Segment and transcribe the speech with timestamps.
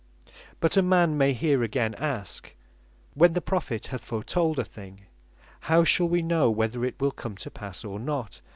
[0.59, 2.55] But a man may here again ask,
[3.13, 5.01] When the Prophet hath foretold a thing,
[5.69, 8.41] how shal we know whether it will come to passe or not?